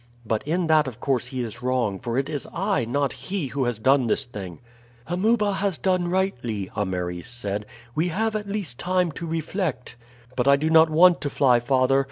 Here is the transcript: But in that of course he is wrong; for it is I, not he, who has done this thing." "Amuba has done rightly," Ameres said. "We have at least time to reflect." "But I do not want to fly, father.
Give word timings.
But 0.25 0.41
in 0.47 0.65
that 0.65 0.87
of 0.87 0.99
course 0.99 1.27
he 1.27 1.43
is 1.43 1.61
wrong; 1.61 1.99
for 1.99 2.17
it 2.17 2.27
is 2.27 2.47
I, 2.51 2.85
not 2.85 3.13
he, 3.13 3.49
who 3.49 3.65
has 3.65 3.77
done 3.77 4.07
this 4.07 4.25
thing." 4.25 4.57
"Amuba 5.05 5.53
has 5.53 5.77
done 5.77 6.09
rightly," 6.09 6.71
Ameres 6.75 7.27
said. 7.27 7.67
"We 7.93 8.07
have 8.07 8.35
at 8.35 8.49
least 8.49 8.79
time 8.79 9.11
to 9.11 9.27
reflect." 9.27 9.97
"But 10.35 10.47
I 10.47 10.55
do 10.55 10.71
not 10.71 10.89
want 10.89 11.21
to 11.21 11.29
fly, 11.29 11.59
father. 11.59 11.99